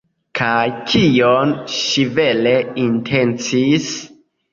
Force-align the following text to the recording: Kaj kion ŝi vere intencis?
Kaj 0.37 0.69
kion 0.93 1.51
ŝi 1.73 2.05
vere 2.15 2.53
intencis? 2.85 3.93